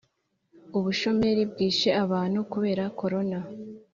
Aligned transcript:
Ubushomeri 0.77 1.41
bwishe 1.51 1.89
abantu 2.03 2.39
kubera 2.51 2.83
corona 2.99 3.39